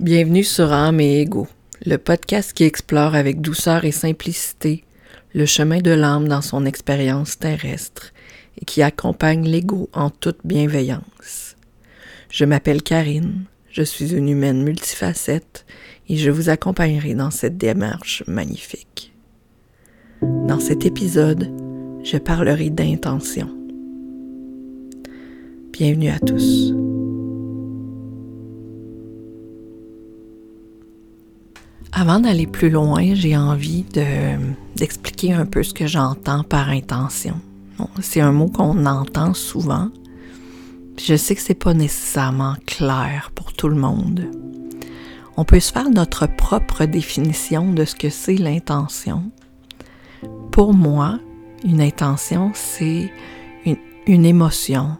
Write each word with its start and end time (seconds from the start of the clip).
Bienvenue 0.00 0.42
sur 0.42 0.72
Âme 0.72 1.00
et 1.00 1.20
Ego, 1.20 1.46
le 1.84 1.96
podcast 1.96 2.54
qui 2.54 2.64
explore 2.64 3.14
avec 3.14 3.40
douceur 3.40 3.84
et 3.84 3.92
simplicité 3.92 4.84
le 5.34 5.46
chemin 5.46 5.78
de 5.78 5.90
l'âme 5.90 6.26
dans 6.26 6.40
son 6.40 6.64
expérience 6.64 7.38
terrestre 7.38 8.12
et 8.60 8.64
qui 8.64 8.82
accompagne 8.82 9.46
l'ego 9.46 9.90
en 9.92 10.10
toute 10.10 10.38
bienveillance. 10.44 11.56
Je 12.30 12.44
m'appelle 12.44 12.82
Karine, 12.82 13.44
je 13.70 13.82
suis 13.82 14.14
une 14.14 14.28
humaine 14.28 14.62
multifacette 14.62 15.66
et 16.08 16.16
je 16.16 16.30
vous 16.30 16.48
accompagnerai 16.48 17.14
dans 17.14 17.30
cette 17.30 17.58
démarche 17.58 18.24
magnifique. 18.26 19.12
Dans 20.22 20.60
cet 20.60 20.84
épisode, 20.84 21.50
je 22.02 22.16
parlerai 22.16 22.70
d'intention. 22.70 23.50
Bienvenue 25.72 26.10
à 26.10 26.18
tous. 26.18 26.74
Avant 32.02 32.18
d'aller 32.18 32.48
plus 32.48 32.68
loin, 32.68 33.14
j'ai 33.14 33.36
envie 33.36 33.84
d'expliquer 34.74 35.34
un 35.34 35.46
peu 35.46 35.62
ce 35.62 35.72
que 35.72 35.86
j'entends 35.86 36.42
par 36.42 36.70
intention. 36.70 37.36
c'est 38.00 38.20
un 38.20 38.32
mot 38.32 38.48
qu'on 38.48 38.86
entend 38.86 39.34
souvent. 39.34 39.88
Je 41.00 41.14
sais 41.14 41.36
que 41.36 41.40
c'est 41.40 41.54
pas 41.54 41.74
nécessairement 41.74 42.56
clair 42.66 43.30
pour 43.36 43.52
tout 43.52 43.68
le 43.68 43.76
monde. 43.76 44.28
On 45.36 45.44
peut 45.44 45.60
se 45.60 45.72
faire 45.72 45.90
notre 45.90 46.26
propre 46.26 46.86
définition 46.86 47.72
de 47.72 47.84
ce 47.84 47.94
que 47.94 48.10
c'est 48.10 48.34
l'intention. 48.34 49.30
Pour 50.50 50.74
moi, 50.74 51.20
une 51.64 51.80
intention, 51.80 52.50
c'est 52.52 53.12
une, 53.64 53.76
une 54.08 54.26
émotion 54.26 54.96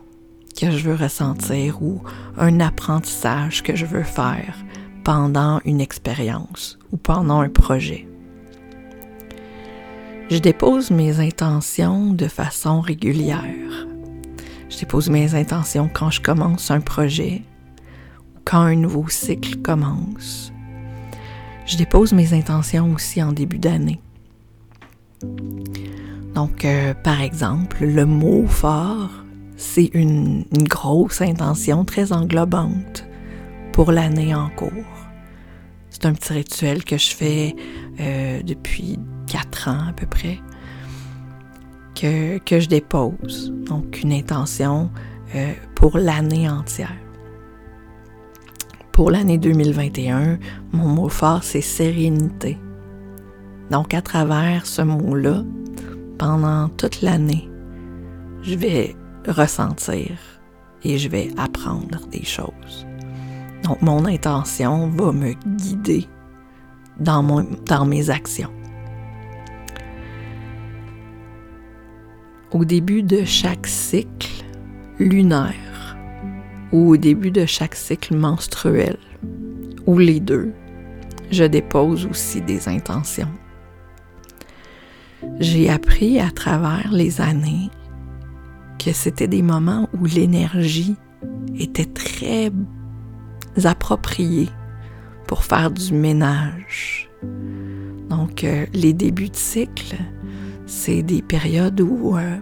que 0.56 0.70
je 0.70 0.88
veux 0.88 0.94
ressentir 0.94 1.82
ou 1.82 2.00
un 2.38 2.60
apprentissage 2.60 3.64
que 3.64 3.74
je 3.74 3.86
veux 3.86 4.04
faire 4.04 4.54
pendant 5.02 5.60
une 5.64 5.80
expérience 5.80 6.78
ou 6.92 6.96
pendant 6.96 7.40
un 7.40 7.48
projet. 7.48 8.06
Je 10.30 10.38
dépose 10.38 10.90
mes 10.90 11.20
intentions 11.20 12.12
de 12.12 12.26
façon 12.26 12.80
régulière. 12.80 13.86
Je 14.70 14.78
dépose 14.78 15.10
mes 15.10 15.34
intentions 15.34 15.90
quand 15.92 16.10
je 16.10 16.22
commence 16.22 16.70
un 16.70 16.80
projet 16.80 17.42
ou 18.34 18.40
quand 18.44 18.62
un 18.62 18.76
nouveau 18.76 19.08
cycle 19.08 19.56
commence. 19.58 20.52
Je 21.66 21.76
dépose 21.76 22.12
mes 22.12 22.32
intentions 22.32 22.92
aussi 22.94 23.22
en 23.22 23.32
début 23.32 23.58
d'année. 23.58 24.00
Donc, 26.34 26.64
euh, 26.64 26.94
par 26.94 27.20
exemple, 27.20 27.84
le 27.84 28.06
mot 28.06 28.46
fort, 28.46 29.10
c'est 29.56 29.90
une, 29.92 30.44
une 30.56 30.66
grosse 30.66 31.20
intention 31.20 31.84
très 31.84 32.12
englobante 32.12 33.04
pour 33.72 33.90
l'année 33.90 34.34
en 34.34 34.48
cours. 34.50 34.70
C'est 35.90 36.06
un 36.06 36.12
petit 36.12 36.32
rituel 36.32 36.84
que 36.84 36.96
je 36.96 37.14
fais 37.14 37.56
euh, 38.00 38.42
depuis 38.42 38.98
quatre 39.26 39.68
ans 39.68 39.88
à 39.88 39.92
peu 39.92 40.06
près, 40.06 40.40
que, 41.94 42.38
que 42.38 42.60
je 42.60 42.68
dépose. 42.68 43.52
Donc, 43.66 44.02
une 44.02 44.12
intention 44.12 44.90
euh, 45.34 45.52
pour 45.74 45.98
l'année 45.98 46.48
entière. 46.48 46.96
Pour 48.92 49.10
l'année 49.10 49.38
2021, 49.38 50.38
mon 50.72 50.88
mot 50.88 51.08
fort, 51.08 51.42
c'est 51.42 51.62
sérénité. 51.62 52.58
Donc, 53.70 53.94
à 53.94 54.02
travers 54.02 54.66
ce 54.66 54.82
mot-là, 54.82 55.44
pendant 56.18 56.68
toute 56.68 57.00
l'année, 57.00 57.48
je 58.42 58.54
vais 58.54 58.94
ressentir 59.26 60.10
et 60.84 60.98
je 60.98 61.08
vais 61.08 61.30
apprendre 61.38 62.06
des 62.10 62.24
choses. 62.24 62.86
Donc, 63.62 63.80
mon 63.80 64.04
intention 64.04 64.88
va 64.88 65.12
me 65.12 65.34
guider 65.56 66.08
dans, 66.98 67.22
mon, 67.22 67.46
dans 67.66 67.84
mes 67.84 68.10
actions. 68.10 68.50
Au 72.50 72.64
début 72.64 73.02
de 73.02 73.24
chaque 73.24 73.66
cycle 73.66 74.44
lunaire 74.98 75.96
ou 76.72 76.90
au 76.90 76.96
début 76.96 77.30
de 77.30 77.46
chaque 77.46 77.74
cycle 77.74 78.16
menstruel, 78.16 78.96
ou 79.86 79.98
les 79.98 80.20
deux, 80.20 80.52
je 81.30 81.44
dépose 81.44 82.06
aussi 82.06 82.40
des 82.40 82.68
intentions. 82.68 83.32
J'ai 85.38 85.70
appris 85.70 86.18
à 86.18 86.30
travers 86.30 86.90
les 86.92 87.20
années 87.20 87.70
que 88.78 88.92
c'était 88.92 89.28
des 89.28 89.42
moments 89.42 89.88
où 89.98 90.06
l'énergie 90.06 90.96
était 91.58 91.84
très 91.84 92.50
appropriés 93.64 94.50
pour 95.26 95.44
faire 95.44 95.70
du 95.70 95.92
ménage. 95.92 97.08
Donc, 98.10 98.44
euh, 98.44 98.66
les 98.72 98.92
débuts 98.92 99.30
de 99.30 99.36
cycle, 99.36 99.96
c'est 100.66 101.02
des 101.02 101.22
périodes 101.22 101.80
où, 101.80 102.16
euh, 102.16 102.36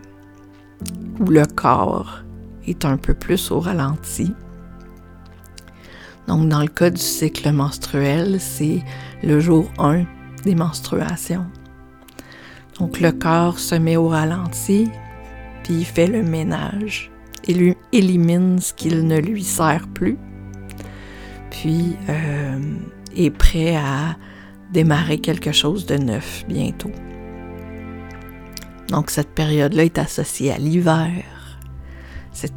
où 1.20 1.26
le 1.26 1.44
corps 1.46 2.22
est 2.66 2.84
un 2.84 2.96
peu 2.96 3.14
plus 3.14 3.50
au 3.50 3.60
ralenti. 3.60 4.34
Donc, 6.26 6.48
dans 6.48 6.60
le 6.60 6.68
cas 6.68 6.90
du 6.90 7.00
cycle 7.00 7.50
menstruel, 7.52 8.40
c'est 8.40 8.82
le 9.22 9.40
jour 9.40 9.70
1 9.78 10.04
des 10.44 10.54
menstruations. 10.54 11.46
Donc, 12.78 13.00
le 13.00 13.12
corps 13.12 13.58
se 13.58 13.74
met 13.74 13.96
au 13.96 14.08
ralenti, 14.08 14.88
puis 15.62 15.74
il 15.74 15.84
fait 15.84 16.06
le 16.06 16.22
ménage. 16.22 17.10
Il 17.46 17.58
lui 17.58 17.76
élimine 17.92 18.58
ce 18.58 18.72
qu'il 18.72 19.06
ne 19.06 19.18
lui 19.18 19.44
sert 19.44 19.88
plus 19.88 20.18
puis 21.50 21.96
euh, 22.08 22.58
est 23.16 23.30
prêt 23.30 23.76
à 23.76 24.16
démarrer 24.72 25.18
quelque 25.18 25.52
chose 25.52 25.86
de 25.86 25.96
neuf 25.96 26.44
bientôt. 26.48 26.92
Donc 28.88 29.10
cette 29.10 29.30
période-là 29.30 29.84
est 29.84 29.98
associée 29.98 30.52
à 30.52 30.58
l'hiver. 30.58 31.24
Cette 32.32 32.54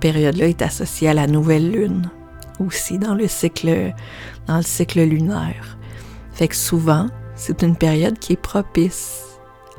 période-là 0.00 0.48
est 0.48 0.62
associée 0.62 1.08
à 1.08 1.14
la 1.14 1.26
nouvelle 1.26 1.70
lune 1.70 2.10
aussi 2.58 2.98
dans 2.98 3.14
le 3.14 3.28
cycle 3.28 3.92
dans 4.46 4.56
le 4.56 4.62
cycle 4.62 5.02
lunaire. 5.02 5.76
Fait 6.32 6.48
que 6.48 6.56
souvent, 6.56 7.08
c'est 7.34 7.62
une 7.62 7.76
période 7.76 8.18
qui 8.18 8.34
est 8.34 8.40
propice 8.40 9.22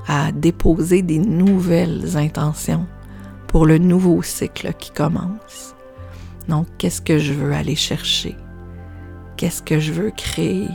à 0.07 0.31
déposer 0.31 1.01
des 1.01 1.19
nouvelles 1.19 2.17
intentions 2.17 2.85
pour 3.47 3.65
le 3.65 3.77
nouveau 3.77 4.21
cycle 4.21 4.73
qui 4.73 4.91
commence. 4.91 5.75
Donc, 6.47 6.67
qu'est-ce 6.77 7.01
que 7.01 7.17
je 7.17 7.33
veux 7.33 7.53
aller 7.53 7.75
chercher? 7.75 8.35
Qu'est-ce 9.37 9.61
que 9.61 9.79
je 9.79 9.93
veux 9.93 10.11
créer, 10.11 10.67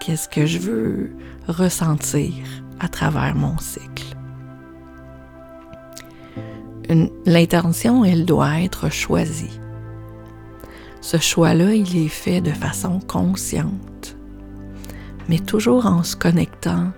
qu'est-ce 0.00 0.28
que 0.28 0.46
je 0.46 0.58
veux 0.58 1.16
ressentir 1.46 2.32
à 2.80 2.88
travers 2.88 3.34
mon 3.34 3.56
cycle. 3.58 4.16
L'intention, 7.26 8.04
elle 8.04 8.24
doit 8.24 8.60
être 8.60 8.90
choisie. 8.90 9.60
Ce 11.00 11.18
choix-là, 11.18 11.74
il 11.74 12.04
est 12.04 12.08
fait 12.08 12.40
de 12.40 12.50
façon 12.50 13.00
consciente, 13.00 14.16
mais 15.28 15.38
toujours 15.38 15.86
en 15.86 16.02
se 16.02 16.16
connectant 16.16 16.92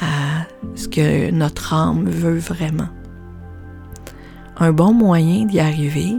à 0.00 0.46
ce 0.74 0.88
que 0.88 1.30
notre 1.30 1.74
âme 1.74 2.08
veut 2.08 2.38
vraiment. 2.38 2.88
Un 4.56 4.72
bon 4.72 4.92
moyen 4.92 5.44
d'y 5.44 5.60
arriver, 5.60 6.14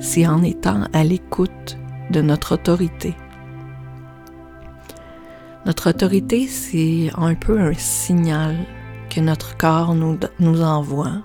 c'est 0.00 0.26
en 0.26 0.42
étant 0.42 0.84
à 0.92 1.04
l'écoute 1.04 1.76
de 2.10 2.20
notre 2.20 2.54
autorité, 2.54 3.14
notre 5.66 5.90
autorité, 5.90 6.46
c'est 6.46 7.10
un 7.16 7.34
peu 7.34 7.58
un 7.58 7.72
signal 7.72 8.54
que 9.08 9.20
notre 9.20 9.56
corps 9.56 9.94
nous, 9.94 10.62
envoie, 10.62 11.22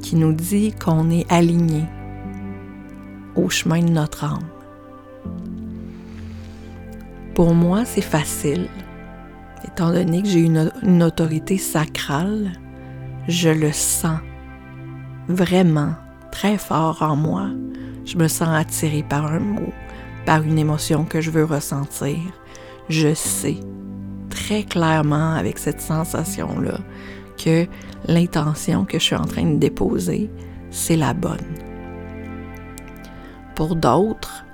qui 0.00 0.14
nous 0.14 0.32
dit 0.32 0.72
qu'on 0.72 1.10
est 1.10 1.30
aligné 1.30 1.84
au 3.34 3.48
chemin 3.48 3.80
de 3.82 3.90
notre 3.90 4.24
âme. 4.24 4.48
Pour 7.34 7.52
moi, 7.52 7.84
c'est 7.84 8.00
facile. 8.00 8.68
Étant 9.66 9.92
donné 9.92 10.22
que 10.22 10.28
j'ai 10.28 10.40
une, 10.40 10.70
une 10.84 11.02
autorité 11.02 11.58
sacrale, 11.58 12.52
je 13.26 13.48
le 13.48 13.72
sens 13.72 14.20
vraiment 15.26 15.94
très 16.30 16.58
fort 16.58 17.02
en 17.02 17.16
moi. 17.16 17.48
Je 18.04 18.16
me 18.18 18.28
sens 18.28 18.50
attirée 18.50 19.02
par 19.02 19.26
un 19.26 19.40
mot, 19.40 19.72
par 20.26 20.42
une 20.42 20.58
émotion 20.58 21.04
que 21.04 21.20
je 21.20 21.30
veux 21.30 21.44
ressentir 21.44 22.18
je 22.88 23.14
sais 23.14 23.56
très 24.30 24.64
clairement 24.64 25.34
avec 25.34 25.58
cette 25.58 25.80
sensation-là 25.80 26.78
que 27.42 27.66
l'intention 28.06 28.84
que 28.84 28.98
je 28.98 29.04
suis 29.04 29.16
en 29.16 29.24
train 29.24 29.44
de 29.44 29.58
déposer, 29.58 30.30
c'est 30.70 30.96
la 30.96 31.14
bonne. 31.14 31.38
Pour 33.54 33.76
d'autres, 33.76 34.44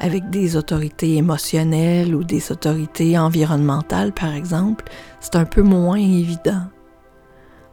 avec 0.00 0.30
des 0.30 0.56
autorités 0.56 1.16
émotionnelles 1.16 2.14
ou 2.14 2.24
des 2.24 2.52
autorités 2.52 3.18
environnementales, 3.18 4.12
par 4.12 4.34
exemple, 4.34 4.84
c'est 5.20 5.36
un 5.36 5.44
peu 5.44 5.62
moins 5.62 5.96
évident. 5.96 6.64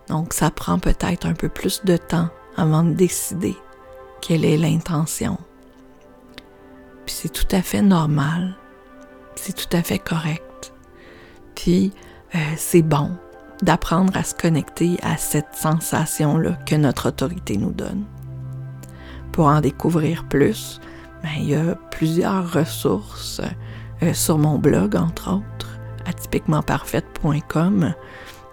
Donc, 0.09 0.33
ça 0.33 0.51
prend 0.51 0.79
peut-être 0.79 1.25
un 1.25 1.33
peu 1.33 1.49
plus 1.49 1.83
de 1.85 1.97
temps 1.97 2.29
avant 2.57 2.83
de 2.83 2.93
décider 2.93 3.55
quelle 4.21 4.45
est 4.45 4.57
l'intention. 4.57 5.37
Puis 7.05 7.15
c'est 7.15 7.31
tout 7.31 7.47
à 7.51 7.61
fait 7.61 7.81
normal. 7.81 8.55
C'est 9.45 9.51
tout 9.51 9.75
à 9.75 9.83
fait 9.83 9.99
correct. 9.99 10.73
Puis 11.53 11.91
euh, 12.33 12.39
c'est 12.55 12.81
bon 12.81 13.11
d'apprendre 13.61 14.15
à 14.15 14.23
se 14.23 14.33
connecter 14.33 14.97
à 15.03 15.17
cette 15.17 15.53
sensation-là 15.53 16.53
que 16.65 16.75
notre 16.75 17.09
autorité 17.09 17.57
nous 17.57 17.73
donne. 17.73 18.05
Pour 19.33 19.47
en 19.47 19.59
découvrir 19.59 20.23
plus, 20.29 20.79
ben, 21.23 21.31
il 21.39 21.49
y 21.49 21.55
a 21.55 21.75
plusieurs 21.91 22.53
ressources 22.53 23.41
euh, 24.01 24.13
sur 24.13 24.37
mon 24.37 24.57
blog, 24.57 24.95
entre 24.95 25.33
autres, 25.33 25.77
atypiquementparfaite.com, 26.05 27.93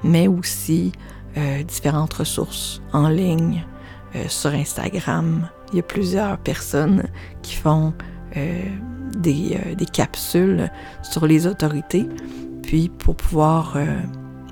mais 0.03 0.27
aussi 0.27 0.91
euh, 1.37 1.63
différentes 1.63 2.15
ressources 2.15 2.83
en 2.93 3.09
ligne 3.09 3.65
sur 4.27 4.51
Instagram. 4.51 5.49
Il 5.73 5.77
y 5.77 5.79
a 5.79 5.85
plusieurs 5.85 6.37
personnes 6.39 7.05
qui 7.43 7.55
font 7.55 7.95
des, 8.35 9.59
des, 9.77 9.87
capsules 9.87 10.71
sur 11.03 11.27
les 11.27 11.47
autorités, 11.47 12.09
puis 12.63 12.89
pour 12.89 13.17
pouvoir 13.17 13.77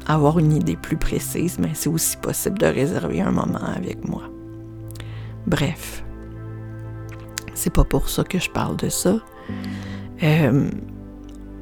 avoir 0.06 0.38
une 0.38 0.52
idée 0.52 0.76
plus 0.76 0.96
précise, 0.96 1.58
mais 1.58 1.70
c'est 1.75 1.88
aussi 1.88 2.16
possible 2.16 2.58
de 2.58 2.66
réserver 2.66 3.20
un 3.20 3.30
moment 3.30 3.64
avec 3.76 4.08
moi. 4.08 4.22
Bref, 5.46 6.04
c'est 7.54 7.72
pas 7.72 7.84
pour 7.84 8.08
ça 8.08 8.25
que 8.25 8.38
je 8.38 8.50
parle 8.50 8.76
de 8.76 8.88
ça. 8.88 9.16
Euh, 10.22 10.70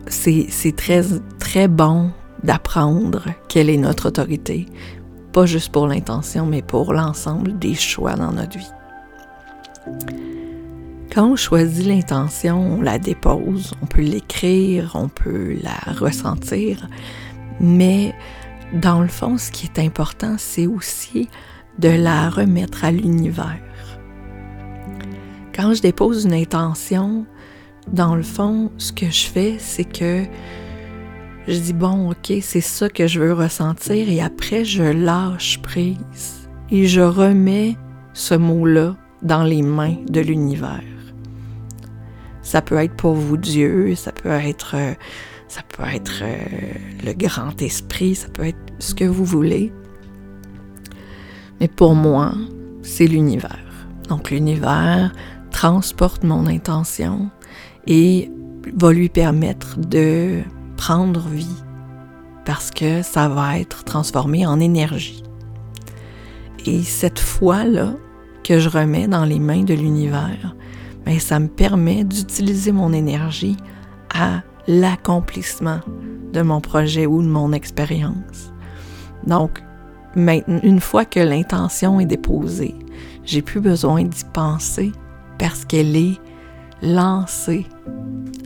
c'est 0.09 0.77
très, 0.77 1.03
très 1.39 1.69
bon 1.69 2.11
d'apprendre 2.43 3.25
quelle 3.49 3.71
est 3.71 3.77
notre 3.77 4.09
autorité, 4.09 4.67
pas 5.33 5.47
juste 5.47 5.73
pour 5.73 5.87
l'intention, 5.87 6.47
mais 6.47 6.63
pour 6.63 6.93
l'ensemble 6.93 7.59
des 7.59 7.75
choix 7.75 8.15
dans 8.15 8.33
notre 8.33 8.59
vie. 8.59 10.36
Quand 11.17 11.31
on 11.31 11.37
choisit 11.37 11.87
l'intention, 11.87 12.75
on 12.75 12.83
la 12.83 12.99
dépose, 12.99 13.73
on 13.81 13.87
peut 13.87 14.03
l'écrire, 14.03 14.91
on 14.97 15.09
peut 15.09 15.57
la 15.63 15.95
ressentir, 15.95 16.91
mais 17.59 18.15
dans 18.75 19.01
le 19.01 19.09
fond, 19.09 19.39
ce 19.39 19.51
qui 19.51 19.65
est 19.65 19.79
important, 19.79 20.35
c'est 20.37 20.67
aussi 20.67 21.31
de 21.79 21.89
la 21.89 22.29
remettre 22.29 22.85
à 22.85 22.91
l'univers. 22.91 23.63
Quand 25.55 25.73
je 25.73 25.81
dépose 25.81 26.27
une 26.27 26.35
intention, 26.35 27.25
dans 27.91 28.15
le 28.15 28.23
fond, 28.23 28.71
ce 28.77 28.93
que 28.93 29.07
je 29.07 29.25
fais, 29.25 29.57
c'est 29.59 29.91
que 29.91 30.23
je 31.49 31.59
dis, 31.59 31.73
bon, 31.73 32.11
ok, 32.11 32.31
c'est 32.43 32.61
ça 32.61 32.91
que 32.91 33.07
je 33.07 33.21
veux 33.21 33.33
ressentir, 33.33 34.07
et 34.11 34.21
après, 34.21 34.67
je 34.67 34.83
lâche 34.83 35.63
prise 35.63 36.51
et 36.71 36.87
je 36.87 37.01
remets 37.01 37.75
ce 38.13 38.35
mot-là 38.35 38.97
dans 39.23 39.45
les 39.45 39.63
mains 39.63 39.97
de 40.11 40.21
l'univers. 40.21 40.83
Ça 42.47 42.63
peut 42.63 42.77
être 42.77 42.95
pour 42.95 43.15
vous 43.15 43.37
Dieu, 43.37 43.97
ça 43.97 44.13
peut 44.13 44.31
être 44.31 44.77
euh, 44.77 44.95
ça 45.49 45.63
peut 45.63 45.83
être 45.83 46.21
euh, 46.23 46.37
le 47.05 47.13
grand 47.13 47.61
esprit, 47.61 48.15
ça 48.15 48.29
peut 48.29 48.47
être 48.47 48.73
ce 48.79 48.95
que 48.95 49.03
vous 49.03 49.25
voulez. 49.25 49.73
Mais 51.59 51.67
pour 51.67 51.97
moi, 51.97 52.35
c'est 52.83 53.09
l'univers. 53.09 53.59
Donc 54.09 54.31
l'univers 54.31 55.13
transporte 55.51 56.23
mon 56.23 56.47
intention 56.47 57.31
et 57.89 58.31
va 58.77 58.93
lui 58.93 59.09
permettre 59.09 59.81
de 59.81 60.43
prendre 60.77 61.27
vie 61.29 61.63
parce 62.45 62.71
que 62.71 63.03
ça 63.03 63.29
va 63.29 63.59
être 63.59 63.83
transformé 63.83 64.47
en 64.47 64.61
énergie. 64.61 65.25
Et 66.65 66.85
cette 66.85 67.19
foi-là 67.19 67.95
que 68.45 68.61
je 68.61 68.69
remets 68.69 69.09
dans 69.09 69.25
les 69.25 69.41
mains 69.41 69.65
de 69.65 69.75
l'univers, 69.75 70.55
ben, 71.07 71.19
ça 71.19 71.39
me 71.39 71.49
permet 71.49 72.05
d'utiliser 72.05 72.73
mon 72.73 72.93
énergie 72.93 73.57
à 74.15 74.43
l'accomplissement 74.67 75.81
de 76.33 76.43
mon 76.43 76.61
projet 76.61 77.07
ou 77.07 77.23
de 77.23 77.29
mon 77.29 77.53
expérience. 77.53 78.53
Donc, 79.27 79.63
une 80.17 80.81
fois 80.81 81.05
que 81.05 81.21
l'intention 81.21 82.01
est 82.01 82.07
déposée, 82.07 82.75
j'ai 83.25 83.43
plus 83.43 83.61
besoin 83.61 84.05
d'y 84.05 84.25
penser 84.33 84.93
parce 85.39 85.65
qu'elle 85.65 85.97
est 85.97 86.21
lancée 86.83 87.67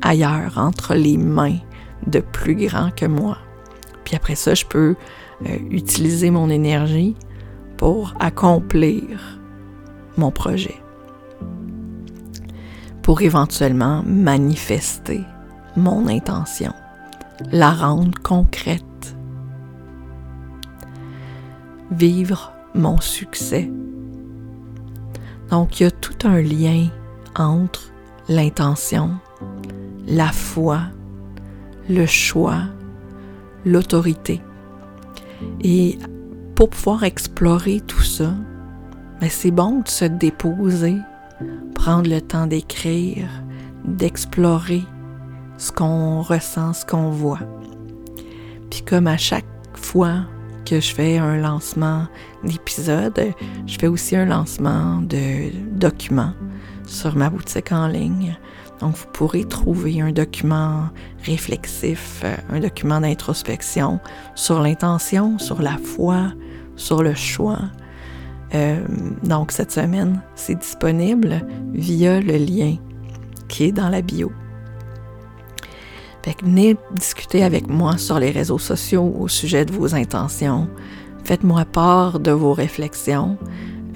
ailleurs, 0.02 0.58
entre 0.58 0.94
les 0.94 1.16
mains 1.16 1.58
de 2.06 2.20
plus 2.20 2.54
grands 2.54 2.90
que 2.90 3.06
moi. 3.06 3.38
Puis 4.04 4.16
après 4.16 4.34
ça, 4.34 4.54
je 4.54 4.64
peux 4.64 4.96
euh, 5.46 5.56
utiliser 5.70 6.30
mon 6.30 6.48
énergie 6.50 7.16
pour 7.76 8.14
accomplir 8.20 9.40
mon 10.16 10.30
projet, 10.30 10.74
pour 13.02 13.22
éventuellement 13.22 14.02
manifester 14.06 15.24
mon 15.76 16.08
intention, 16.08 16.72
la 17.50 17.70
rendre 17.70 18.18
concrète, 18.22 19.16
vivre 21.90 22.52
mon 22.74 23.00
succès. 23.00 23.70
Donc 25.50 25.80
il 25.80 25.84
y 25.84 25.86
a 25.86 25.90
tout 25.90 26.26
un 26.26 26.40
lien 26.40 26.88
entre 27.36 27.92
l'intention, 28.28 29.12
la 30.06 30.28
foi, 30.28 30.82
le 31.88 32.06
choix, 32.06 32.62
l'autorité. 33.64 34.40
Et 35.62 35.98
pour 36.54 36.70
pouvoir 36.70 37.04
explorer 37.04 37.80
tout 37.80 38.02
ça, 38.02 38.34
ben, 39.20 39.28
c'est 39.28 39.50
bon 39.50 39.80
de 39.80 39.88
se 39.88 40.04
déposer, 40.04 40.96
prendre 41.74 42.08
le 42.08 42.20
temps 42.20 42.46
d'écrire, 42.46 43.28
d'explorer, 43.84 44.82
ce 45.58 45.72
qu'on 45.72 46.22
ressent, 46.22 46.72
ce 46.72 46.84
qu'on 46.84 47.10
voit. 47.10 47.40
Puis 48.70 48.82
comme 48.82 49.06
à 49.06 49.16
chaque 49.16 49.46
fois 49.74 50.24
que 50.64 50.80
je 50.80 50.94
fais 50.94 51.18
un 51.18 51.36
lancement 51.36 52.06
d'épisode, 52.44 53.20
je 53.66 53.78
fais 53.78 53.88
aussi 53.88 54.16
un 54.16 54.26
lancement 54.26 55.02
de 55.02 55.50
documents 55.72 56.32
sur 56.86 57.16
ma 57.16 57.30
boutique 57.30 57.72
en 57.72 57.88
ligne. 57.88 58.36
Donc 58.80 58.96
vous 58.96 59.06
pourrez 59.12 59.44
trouver 59.44 60.00
un 60.00 60.12
document 60.12 60.88
réflexif, 61.24 62.24
un 62.50 62.60
document 62.60 63.00
d'introspection 63.00 64.00
sur 64.34 64.60
l'intention, 64.60 65.38
sur 65.38 65.60
la 65.60 65.76
foi, 65.76 66.32
sur 66.76 67.02
le 67.02 67.14
choix. 67.14 67.60
Euh, 68.54 68.80
donc 69.22 69.52
cette 69.52 69.70
semaine, 69.70 70.22
c'est 70.34 70.58
disponible 70.58 71.40
via 71.72 72.20
le 72.20 72.36
lien 72.36 72.76
qui 73.48 73.64
est 73.64 73.72
dans 73.72 73.88
la 73.88 74.02
bio. 74.02 74.32
Fait 76.22 76.34
que 76.34 76.44
venez 76.44 76.76
discuter 76.94 77.44
avec 77.44 77.68
moi 77.68 77.96
sur 77.96 78.18
les 78.18 78.30
réseaux 78.30 78.58
sociaux 78.58 79.14
au 79.18 79.28
sujet 79.28 79.64
de 79.64 79.72
vos 79.72 79.94
intentions. 79.94 80.68
Faites-moi 81.24 81.64
part 81.64 82.20
de 82.20 82.30
vos 82.30 82.52
réflexions. 82.52 83.38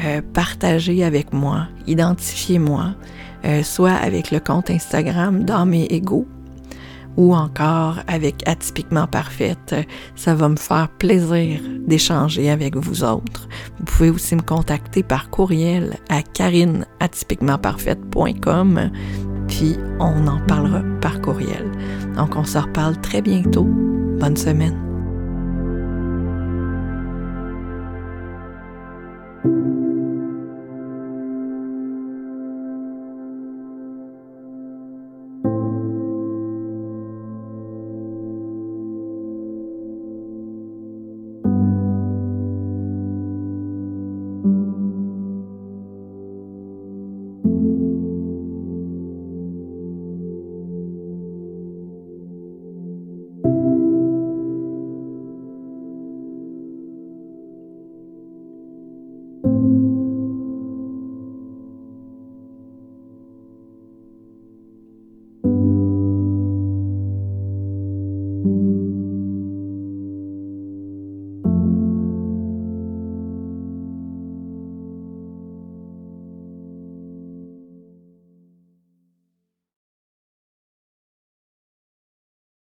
Euh, 0.02 0.22
partagez 0.32 1.04
avec 1.04 1.32
moi, 1.32 1.68
identifiez-moi, 1.86 2.94
euh, 3.44 3.62
soit 3.62 3.92
avec 3.92 4.30
le 4.30 4.40
compte 4.40 4.70
Instagram 4.70 5.44
dans 5.44 5.66
mes 5.66 5.84
égaux 5.84 6.26
ou 7.16 7.34
encore 7.34 7.98
avec 8.06 8.46
Atypiquement 8.48 9.06
Parfaite. 9.06 9.74
Ça 10.16 10.34
va 10.34 10.48
me 10.48 10.56
faire 10.56 10.88
plaisir 10.98 11.60
d'échanger 11.86 12.48
avec 12.50 12.74
vous 12.76 13.04
autres. 13.04 13.48
Vous 13.78 13.84
pouvez 13.84 14.10
aussi 14.10 14.34
me 14.36 14.42
contacter 14.42 15.02
par 15.02 15.30
courriel 15.30 15.96
à 16.08 16.22
karineatypiquementparfaite.com 16.22 18.90
puis 19.48 19.76
on 20.00 20.26
en 20.26 20.40
parlera 20.46 20.82
par 21.00 21.20
courriel. 21.20 21.70
Donc 22.16 22.36
on 22.36 22.44
se 22.44 22.58
reparle 22.58 23.00
très 23.00 23.22
bientôt. 23.22 23.64
Bonne 23.64 24.36
semaine. 24.36 24.80